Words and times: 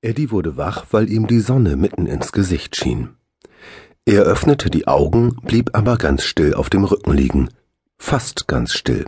Eddie 0.00 0.30
wurde 0.30 0.56
wach, 0.56 0.86
weil 0.92 1.10
ihm 1.10 1.26
die 1.26 1.40
Sonne 1.40 1.74
mitten 1.74 2.06
ins 2.06 2.30
Gesicht 2.30 2.76
schien. 2.76 3.16
Er 4.04 4.22
öffnete 4.22 4.70
die 4.70 4.86
Augen, 4.86 5.36
blieb 5.42 5.76
aber 5.76 5.96
ganz 5.96 6.22
still 6.22 6.54
auf 6.54 6.70
dem 6.70 6.84
Rücken 6.84 7.12
liegen, 7.12 7.48
fast 7.98 8.46
ganz 8.46 8.72
still. 8.74 9.06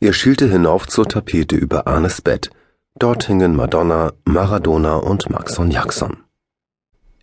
Er 0.00 0.12
schielte 0.12 0.48
hinauf 0.48 0.88
zur 0.88 1.06
Tapete 1.08 1.54
über 1.54 1.86
Arnes 1.86 2.20
Bett. 2.20 2.50
Dort 2.98 3.28
hingen 3.28 3.54
Madonna, 3.54 4.12
Maradona 4.24 4.96
und 4.96 5.30
Maxon 5.30 5.70
Jackson. 5.70 6.16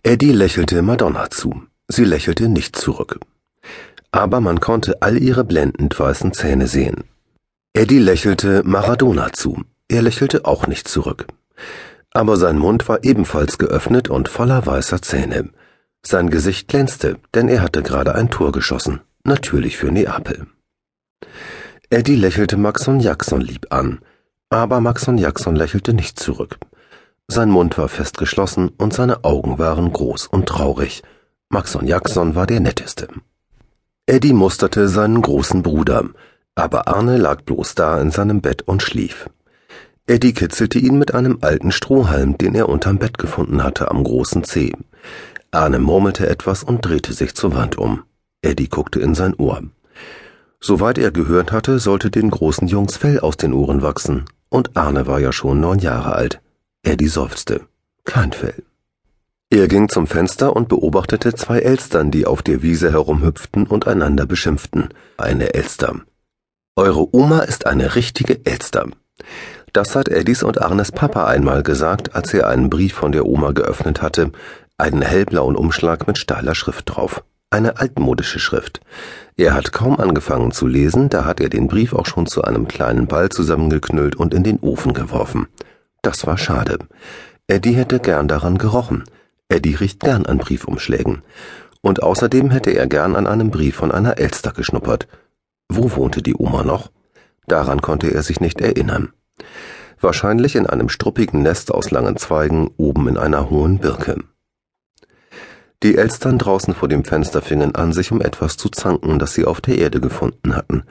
Eddie 0.02 0.32
lächelte 0.32 0.80
Madonna 0.80 1.30
zu. 1.30 1.62
Sie 1.88 2.04
lächelte 2.04 2.48
nicht 2.48 2.74
zurück. 2.74 3.20
Aber 4.12 4.40
man 4.40 4.60
konnte 4.60 5.02
all 5.02 5.18
ihre 5.18 5.44
blendend 5.44 6.00
weißen 6.00 6.32
Zähne 6.32 6.68
sehen. 6.68 7.04
Eddie 7.74 7.98
lächelte 7.98 8.62
Maradona 8.64 9.30
zu. 9.32 9.62
Er 9.88 10.00
lächelte 10.00 10.46
auch 10.46 10.66
nicht 10.66 10.88
zurück 10.88 11.26
aber 12.12 12.36
sein 12.36 12.58
Mund 12.58 12.88
war 12.88 13.04
ebenfalls 13.04 13.58
geöffnet 13.58 14.08
und 14.08 14.28
voller 14.28 14.66
weißer 14.66 15.02
Zähne. 15.02 15.50
Sein 16.02 16.30
Gesicht 16.30 16.68
glänzte, 16.68 17.18
denn 17.34 17.48
er 17.48 17.62
hatte 17.62 17.82
gerade 17.82 18.14
ein 18.14 18.30
Tor 18.30 18.52
geschossen, 18.52 19.00
natürlich 19.24 19.76
für 19.76 19.90
Neapel. 19.90 20.46
Eddie 21.90 22.16
lächelte 22.16 22.56
Maxon 22.56 23.00
Jackson 23.00 23.40
lieb 23.40 23.66
an, 23.70 24.00
aber 24.48 24.80
Maxon 24.80 25.18
Jackson 25.18 25.56
lächelte 25.56 25.92
nicht 25.92 26.18
zurück. 26.18 26.58
Sein 27.28 27.50
Mund 27.50 27.78
war 27.78 27.88
fest 27.88 28.18
geschlossen 28.18 28.70
und 28.78 28.92
seine 28.92 29.24
Augen 29.24 29.58
waren 29.58 29.92
groß 29.92 30.26
und 30.26 30.46
traurig. 30.46 31.02
Maxon 31.48 31.86
Jackson 31.86 32.34
war 32.34 32.46
der 32.46 32.60
netteste. 32.60 33.08
Eddie 34.06 34.32
musterte 34.32 34.88
seinen 34.88 35.22
großen 35.22 35.62
Bruder, 35.62 36.08
aber 36.56 36.88
Arne 36.88 37.16
lag 37.16 37.42
bloß 37.42 37.76
da 37.76 38.00
in 38.00 38.10
seinem 38.10 38.40
Bett 38.40 38.62
und 38.62 38.82
schlief. 38.82 39.28
Eddie 40.10 40.32
kitzelte 40.32 40.80
ihn 40.80 40.98
mit 40.98 41.14
einem 41.14 41.38
alten 41.40 41.70
Strohhalm, 41.70 42.36
den 42.36 42.56
er 42.56 42.68
unterm 42.68 42.98
Bett 42.98 43.16
gefunden 43.16 43.62
hatte, 43.62 43.92
am 43.92 44.02
großen 44.02 44.42
Zeh. 44.42 44.72
Arne 45.52 45.78
murmelte 45.78 46.28
etwas 46.28 46.64
und 46.64 46.84
drehte 46.84 47.12
sich 47.12 47.36
zur 47.36 47.54
Wand 47.54 47.78
um. 47.78 48.02
Eddie 48.42 48.66
guckte 48.66 48.98
in 48.98 49.14
sein 49.14 49.34
Ohr. 49.34 49.62
Soweit 50.58 50.98
er 50.98 51.12
gehört 51.12 51.52
hatte, 51.52 51.78
sollte 51.78 52.10
den 52.10 52.28
großen 52.28 52.66
Jungs 52.66 52.96
Fell 52.96 53.20
aus 53.20 53.36
den 53.36 53.52
Ohren 53.52 53.82
wachsen, 53.82 54.24
und 54.48 54.76
Arne 54.76 55.06
war 55.06 55.20
ja 55.20 55.32
schon 55.32 55.60
neun 55.60 55.78
Jahre 55.78 56.12
alt. 56.16 56.40
Eddie 56.82 57.06
seufzte. 57.06 57.60
Kein 58.02 58.32
Fell. 58.32 58.64
Er 59.48 59.68
ging 59.68 59.88
zum 59.88 60.08
Fenster 60.08 60.56
und 60.56 60.68
beobachtete 60.68 61.34
zwei 61.34 61.60
Elstern, 61.60 62.10
die 62.10 62.26
auf 62.26 62.42
der 62.42 62.64
Wiese 62.64 62.90
herumhüpften 62.90 63.64
und 63.64 63.86
einander 63.86 64.26
beschimpften. 64.26 64.88
Eine 65.18 65.54
Elster. 65.54 66.00
Eure 66.74 67.14
Oma 67.14 67.42
ist 67.42 67.66
eine 67.66 67.94
richtige 67.94 68.44
Elster. 68.44 68.88
Das 69.72 69.94
hat 69.94 70.08
Eddies 70.08 70.42
und 70.42 70.60
Arnes 70.60 70.90
Papa 70.90 71.26
einmal 71.26 71.62
gesagt, 71.62 72.16
als 72.16 72.34
er 72.34 72.48
einen 72.48 72.70
Brief 72.70 72.92
von 72.92 73.12
der 73.12 73.26
Oma 73.26 73.52
geöffnet 73.52 74.02
hatte, 74.02 74.32
einen 74.78 75.02
hellblauen 75.02 75.54
Umschlag 75.54 76.08
mit 76.08 76.18
steiler 76.18 76.56
Schrift 76.56 76.90
drauf. 76.90 77.22
Eine 77.50 77.78
altmodische 77.78 78.40
Schrift. 78.40 78.80
Er 79.36 79.54
hat 79.54 79.72
kaum 79.72 79.98
angefangen 80.00 80.50
zu 80.50 80.66
lesen, 80.66 81.08
da 81.08 81.24
hat 81.24 81.40
er 81.40 81.48
den 81.48 81.68
Brief 81.68 81.92
auch 81.92 82.06
schon 82.06 82.26
zu 82.26 82.42
einem 82.42 82.66
kleinen 82.66 83.06
Ball 83.06 83.28
zusammengeknüllt 83.28 84.16
und 84.16 84.34
in 84.34 84.42
den 84.42 84.58
Ofen 84.60 84.92
geworfen. 84.92 85.46
Das 86.02 86.26
war 86.26 86.38
schade. 86.38 86.78
Eddie 87.46 87.72
hätte 87.72 88.00
gern 88.00 88.26
daran 88.28 88.58
gerochen. 88.58 89.04
Eddie 89.48 89.74
riecht 89.74 90.00
gern 90.00 90.26
an 90.26 90.38
Briefumschlägen. 90.38 91.22
Und 91.80 92.02
außerdem 92.02 92.50
hätte 92.50 92.70
er 92.70 92.86
gern 92.86 93.16
an 93.16 93.26
einem 93.26 93.50
Brief 93.50 93.76
von 93.76 93.92
einer 93.92 94.18
Elster 94.18 94.52
geschnuppert. 94.52 95.08
Wo 95.68 95.94
wohnte 95.96 96.22
die 96.22 96.34
Oma 96.34 96.64
noch? 96.64 96.90
Daran 97.46 97.80
konnte 97.80 98.12
er 98.12 98.22
sich 98.22 98.40
nicht 98.40 98.60
erinnern 98.60 99.12
wahrscheinlich 100.00 100.56
in 100.56 100.66
einem 100.66 100.88
struppigen 100.88 101.42
Nest 101.42 101.72
aus 101.72 101.90
langen 101.90 102.16
Zweigen 102.16 102.70
oben 102.76 103.08
in 103.08 103.16
einer 103.16 103.50
hohen 103.50 103.78
Birke. 103.78 104.16
Die 105.82 105.96
Elstern 105.96 106.38
draußen 106.38 106.74
vor 106.74 106.88
dem 106.88 107.04
Fenster 107.04 107.40
fingen 107.40 107.74
an, 107.74 107.92
sich 107.92 108.12
um 108.12 108.20
etwas 108.20 108.56
zu 108.56 108.68
zanken, 108.68 109.18
das 109.18 109.32
sie 109.32 109.46
auf 109.46 109.60
der 109.60 109.78
Erde 109.78 110.00
gefunden 110.00 110.54
hatten. 110.54 110.84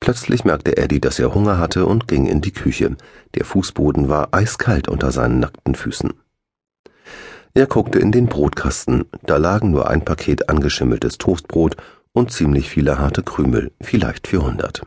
Plötzlich 0.00 0.44
merkte 0.44 0.76
Eddie, 0.76 1.00
dass 1.00 1.18
er 1.18 1.34
Hunger 1.34 1.58
hatte 1.58 1.86
und 1.86 2.08
ging 2.08 2.26
in 2.26 2.40
die 2.40 2.52
Küche. 2.52 2.96
Der 3.36 3.44
Fußboden 3.44 4.08
war 4.08 4.28
eiskalt 4.32 4.88
unter 4.88 5.12
seinen 5.12 5.38
nackten 5.38 5.76
Füßen. 5.76 6.12
Er 7.54 7.66
guckte 7.66 8.00
in 8.00 8.10
den 8.10 8.26
Brotkasten, 8.26 9.04
da 9.22 9.36
lagen 9.36 9.70
nur 9.70 9.88
ein 9.88 10.04
Paket 10.04 10.48
angeschimmeltes 10.48 11.18
Toastbrot 11.18 11.76
und 12.12 12.32
ziemlich 12.32 12.68
viele 12.68 12.98
harte 12.98 13.22
Krümel, 13.22 13.70
vielleicht 13.80 14.26
vierhundert. 14.26 14.82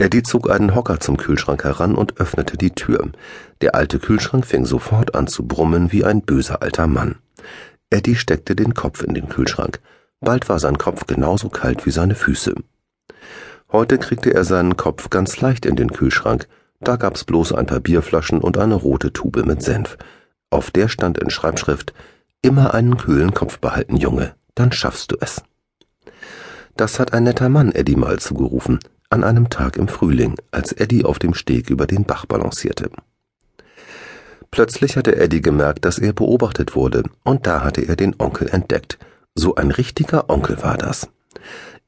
Eddie 0.00 0.22
zog 0.22 0.50
einen 0.50 0.74
Hocker 0.74 0.98
zum 0.98 1.18
Kühlschrank 1.18 1.62
heran 1.62 1.94
und 1.94 2.18
öffnete 2.18 2.56
die 2.56 2.70
Tür. 2.70 3.10
Der 3.60 3.74
alte 3.74 3.98
Kühlschrank 3.98 4.46
fing 4.46 4.64
sofort 4.64 5.14
an 5.14 5.26
zu 5.26 5.46
brummen 5.46 5.92
wie 5.92 6.06
ein 6.06 6.22
böser 6.22 6.62
alter 6.62 6.86
Mann. 6.86 7.16
Eddie 7.90 8.16
steckte 8.16 8.56
den 8.56 8.72
Kopf 8.72 9.02
in 9.02 9.12
den 9.12 9.28
Kühlschrank. 9.28 9.78
Bald 10.20 10.48
war 10.48 10.58
sein 10.58 10.78
Kopf 10.78 11.06
genauso 11.06 11.50
kalt 11.50 11.84
wie 11.84 11.90
seine 11.90 12.14
Füße. 12.14 12.54
Heute 13.72 13.98
kriegte 13.98 14.32
er 14.32 14.44
seinen 14.44 14.78
Kopf 14.78 15.10
ganz 15.10 15.38
leicht 15.42 15.66
in 15.66 15.76
den 15.76 15.92
Kühlschrank. 15.92 16.48
Da 16.80 16.96
gab's 16.96 17.24
bloß 17.24 17.52
ein 17.52 17.66
paar 17.66 17.80
Bierflaschen 17.80 18.40
und 18.40 18.56
eine 18.56 18.76
rote 18.76 19.12
Tube 19.12 19.44
mit 19.44 19.62
Senf. 19.62 19.98
Auf 20.48 20.70
der 20.70 20.88
stand 20.88 21.18
in 21.18 21.28
Schreibschrift 21.28 21.92
Immer 22.40 22.72
einen 22.72 22.96
kühlen 22.96 23.34
Kopf 23.34 23.58
behalten, 23.58 23.98
Junge, 23.98 24.34
dann 24.54 24.72
schaffst 24.72 25.12
du 25.12 25.16
es. 25.20 25.42
Das 26.74 26.98
hat 26.98 27.12
ein 27.12 27.24
netter 27.24 27.50
Mann 27.50 27.72
Eddie 27.72 27.96
mal 27.96 28.18
zugerufen, 28.18 28.80
an 29.10 29.24
einem 29.24 29.50
Tag 29.50 29.76
im 29.76 29.88
Frühling, 29.88 30.36
als 30.52 30.72
Eddie 30.72 31.04
auf 31.04 31.18
dem 31.18 31.34
Steg 31.34 31.68
über 31.68 31.86
den 31.86 32.04
Bach 32.04 32.26
balancierte. 32.26 32.90
Plötzlich 34.52 34.96
hatte 34.96 35.16
Eddie 35.16 35.42
gemerkt, 35.42 35.84
dass 35.84 35.98
er 35.98 36.12
beobachtet 36.12 36.74
wurde, 36.74 37.02
und 37.24 37.46
da 37.46 37.62
hatte 37.62 37.82
er 37.82 37.96
den 37.96 38.14
Onkel 38.18 38.48
entdeckt. 38.48 38.98
So 39.34 39.56
ein 39.56 39.70
richtiger 39.70 40.30
Onkel 40.30 40.62
war 40.62 40.76
das. 40.76 41.08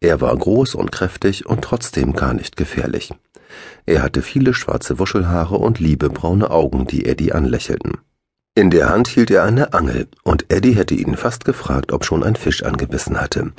Er 0.01 0.21
war 0.21 0.37
groß 0.37 0.75
und 0.75 0.91
kräftig 0.91 1.47
und 1.47 1.63
trotzdem 1.63 2.13
gar 2.13 2.35
nicht 2.35 2.57
gefährlich. 2.57 3.13
Er 3.87 4.03
hatte 4.03 4.23
viele 4.23 4.55
schwarze 4.55 4.99
Wuschelhaare 4.99 5.57
und 5.57 5.79
liebe 5.79 6.11
braune 6.11 6.51
Augen, 6.51 6.87
die 6.87 7.07
Eddie 7.07 7.33
anlächelten. 7.33 7.99
In 8.55 8.71
der 8.71 8.91
Hand 8.91 9.09
hielt 9.09 9.31
er 9.31 9.45
eine 9.45 9.73
Angel, 9.73 10.09
und 10.25 10.53
Eddie 10.53 10.75
hätte 10.75 10.95
ihn 10.95 11.17
fast 11.17 11.45
gefragt, 11.45 11.93
ob 11.93 12.05
schon 12.05 12.23
ein 12.23 12.37
Fisch 12.37 12.63
angebissen 12.65 13.21
hatte. 13.21 13.53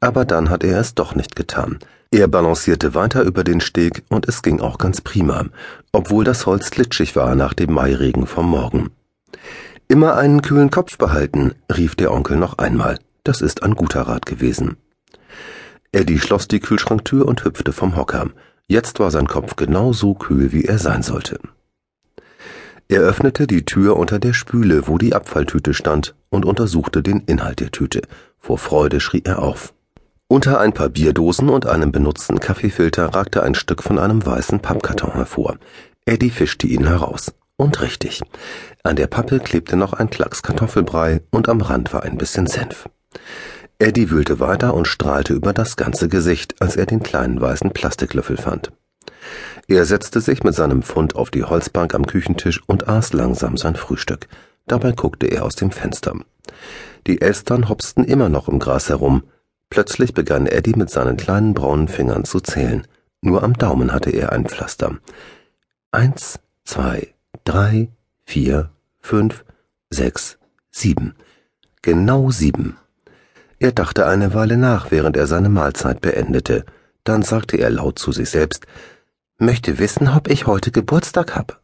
Aber 0.00 0.24
dann 0.24 0.50
hat 0.50 0.64
er 0.64 0.80
es 0.80 0.94
doch 0.94 1.14
nicht 1.14 1.34
getan. 1.36 1.78
Er 2.10 2.28
balancierte 2.28 2.94
weiter 2.94 3.22
über 3.22 3.44
den 3.44 3.60
Steg 3.60 4.02
und 4.08 4.28
es 4.28 4.42
ging 4.42 4.60
auch 4.60 4.78
ganz 4.78 5.00
prima, 5.00 5.44
obwohl 5.92 6.24
das 6.24 6.46
Holz 6.46 6.70
glitschig 6.70 7.16
war 7.16 7.34
nach 7.34 7.52
dem 7.52 7.72
Mairegen 7.72 8.26
vom 8.26 8.48
Morgen. 8.48 8.90
Immer 9.88 10.16
einen 10.16 10.40
kühlen 10.40 10.70
Kopf 10.70 10.96
behalten, 10.96 11.54
rief 11.74 11.96
der 11.96 12.12
Onkel 12.12 12.36
noch 12.36 12.58
einmal. 12.58 12.98
Das 13.24 13.42
ist 13.42 13.62
ein 13.62 13.74
guter 13.74 14.02
Rat 14.02 14.24
gewesen. 14.24 14.76
Eddie 15.92 16.18
schloss 16.18 16.48
die 16.48 16.60
Kühlschranktür 16.60 17.26
und 17.26 17.44
hüpfte 17.44 17.72
vom 17.72 17.96
Hocker. 17.96 18.30
Jetzt 18.68 19.00
war 19.00 19.10
sein 19.10 19.26
Kopf 19.26 19.56
genau 19.56 19.92
so 19.92 20.14
kühl, 20.14 20.52
wie 20.52 20.64
er 20.64 20.78
sein 20.78 21.02
sollte. 21.02 21.40
Er 22.88 23.00
öffnete 23.00 23.46
die 23.46 23.66
Tür 23.66 23.96
unter 23.96 24.18
der 24.18 24.32
Spüle, 24.32 24.88
wo 24.88 24.96
die 24.96 25.14
Abfalltüte 25.14 25.74
stand, 25.74 26.14
und 26.30 26.46
untersuchte 26.46 27.02
den 27.02 27.20
Inhalt 27.20 27.60
der 27.60 27.70
Tüte. 27.70 28.02
Vor 28.38 28.56
Freude 28.56 29.00
schrie 29.00 29.22
er 29.24 29.40
auf. 29.40 29.74
Unter 30.30 30.60
ein 30.60 30.74
paar 30.74 30.90
Bierdosen 30.90 31.48
und 31.48 31.64
einem 31.64 31.90
benutzten 31.90 32.38
Kaffeefilter 32.38 33.14
ragte 33.14 33.42
ein 33.42 33.54
Stück 33.54 33.82
von 33.82 33.98
einem 33.98 34.26
weißen 34.26 34.60
Pappkarton 34.60 35.14
hervor. 35.14 35.56
Eddie 36.04 36.28
fischte 36.28 36.66
ihn 36.66 36.86
heraus. 36.86 37.32
Und 37.56 37.80
richtig. 37.80 38.20
An 38.84 38.96
der 38.96 39.06
Pappe 39.06 39.40
klebte 39.40 39.74
noch 39.76 39.94
ein 39.94 40.10
Klacks 40.10 40.42
Kartoffelbrei 40.42 41.22
und 41.30 41.48
am 41.48 41.62
Rand 41.62 41.94
war 41.94 42.02
ein 42.02 42.18
bisschen 42.18 42.46
Senf. 42.46 42.90
Eddie 43.78 44.10
wühlte 44.10 44.38
weiter 44.38 44.74
und 44.74 44.86
strahlte 44.86 45.32
über 45.32 45.54
das 45.54 45.76
ganze 45.76 46.08
Gesicht, 46.08 46.60
als 46.60 46.76
er 46.76 46.84
den 46.84 47.02
kleinen 47.02 47.40
weißen 47.40 47.70
Plastiklöffel 47.70 48.36
fand. 48.36 48.70
Er 49.66 49.86
setzte 49.86 50.20
sich 50.20 50.44
mit 50.44 50.54
seinem 50.54 50.82
Pfund 50.82 51.16
auf 51.16 51.30
die 51.30 51.44
Holzbank 51.44 51.94
am 51.94 52.06
Küchentisch 52.06 52.60
und 52.66 52.86
aß 52.86 53.14
langsam 53.14 53.56
sein 53.56 53.76
Frühstück. 53.76 54.28
Dabei 54.66 54.92
guckte 54.92 55.26
er 55.26 55.46
aus 55.46 55.56
dem 55.56 55.70
Fenster. 55.70 56.14
Die 57.06 57.22
Elstern 57.22 57.70
hopsten 57.70 58.04
immer 58.04 58.28
noch 58.28 58.48
im 58.48 58.58
Gras 58.58 58.90
herum, 58.90 59.22
Plötzlich 59.70 60.14
begann 60.14 60.46
Eddie 60.46 60.74
mit 60.74 60.90
seinen 60.90 61.16
kleinen 61.16 61.54
braunen 61.54 61.88
Fingern 61.88 62.24
zu 62.24 62.40
zählen. 62.40 62.86
Nur 63.20 63.42
am 63.42 63.54
Daumen 63.54 63.92
hatte 63.92 64.10
er 64.10 64.32
ein 64.32 64.46
Pflaster. 64.46 64.98
Eins, 65.90 66.38
zwei, 66.64 67.14
drei, 67.44 67.88
vier, 68.24 68.70
fünf, 69.00 69.44
sechs, 69.90 70.38
sieben. 70.70 71.14
Genau 71.82 72.30
sieben. 72.30 72.76
Er 73.58 73.72
dachte 73.72 74.06
eine 74.06 74.34
Weile 74.34 74.56
nach, 74.56 74.90
während 74.90 75.16
er 75.16 75.26
seine 75.26 75.48
Mahlzeit 75.48 76.00
beendete. 76.00 76.64
Dann 77.04 77.22
sagte 77.22 77.56
er 77.56 77.70
laut 77.70 77.98
zu 77.98 78.12
sich 78.12 78.30
selbst, 78.30 78.66
möchte 79.38 79.78
wissen, 79.78 80.08
ob 80.08 80.28
ich 80.28 80.46
heute 80.46 80.70
Geburtstag 80.70 81.34
hab. 81.34 81.60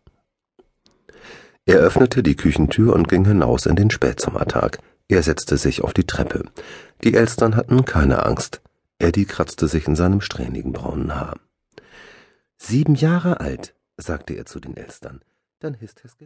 Er 1.67 1.79
öffnete 1.79 2.23
die 2.23 2.37
Küchentür 2.37 2.95
und 2.95 3.09
ging 3.09 3.25
hinaus 3.25 3.67
in 3.67 3.77
den 3.77 3.91
Spätsommertag. 3.91 4.79
Er 5.09 5.23
setzte 5.23 5.57
sich 5.57 5.83
auf 5.83 5.93
die 5.93 6.07
Treppe. 6.07 6.45
Die 7.05 7.13
Elstern 7.13 7.55
hatten 7.55 7.85
keine 7.85 8.25
Angst. 8.25 8.63
Eddie 8.99 9.27
kratzte 9.27 9.69
sich 9.69 9.87
in 9.87 9.95
seinem 9.95 10.23
strähnigen 10.23 10.73
braunen 10.73 11.15
Haar. 11.15 11.39
Sieben 12.57 12.95
Jahre 12.95 13.41
alt, 13.41 13.75
sagte 13.99 14.33
er 14.33 14.47
zu 14.47 14.59
den 14.59 14.75
Elstern. 14.75 15.21
Dann 15.61 15.75
hisst 15.75 16.01
es 16.05 16.17